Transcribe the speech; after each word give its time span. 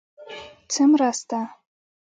_څه 0.71 0.83
مرسته؟ 0.91 1.39